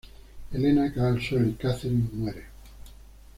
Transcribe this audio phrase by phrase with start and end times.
[0.51, 2.45] Elena cae al suelo y Katherine muere.